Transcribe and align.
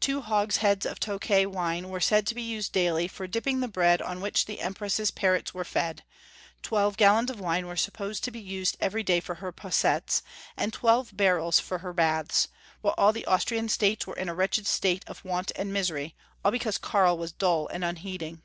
Two 0.00 0.22
hogsheads 0.22 0.86
of 0.86 0.98
Tokay 0.98 1.44
wine 1.44 1.90
were 1.90 2.00
said 2.00 2.26
to 2.28 2.34
be 2.34 2.40
used 2.40 2.72
daily 2.72 3.06
for 3.06 3.26
dipping 3.26 3.60
the 3.60 3.68
bread 3.68 4.00
on 4.00 4.22
which 4.22 4.46
the 4.46 4.62
Empress's 4.62 5.10
parrots 5.10 5.52
were 5.52 5.66
fed, 5.66 6.02
twelve 6.62 6.96
gallons 6.96 7.28
of 7.28 7.40
wine 7.40 7.66
were 7.66 7.76
supposed 7.76 8.24
to 8.24 8.30
be 8.30 8.40
used 8.40 8.78
every 8.80 9.04
Karl 9.04 9.18
VI. 9.18 9.18
891 9.18 9.20
day 9.20 9.20
for 9.26 9.34
her 9.44 9.52
possetts, 9.52 10.22
and 10.56 10.72
twelve 10.72 11.14
barrels 11.14 11.60
for 11.60 11.80
her 11.80 11.92
baths, 11.92 12.48
while 12.80 12.94
all 12.96 13.12
the 13.12 13.26
Austrian 13.26 13.68
states 13.68 14.06
were 14.06 14.16
in 14.16 14.30
a 14.30 14.34
wretched 14.34 14.66
state 14.66 15.04
of 15.06 15.22
want 15.26 15.52
and 15.54 15.74
misery, 15.74 16.14
all 16.42 16.50
because 16.50 16.78
Karl 16.78 17.18
was 17.18 17.32
dull 17.32 17.68
and 17.68 17.84
unheeding. 17.84 18.40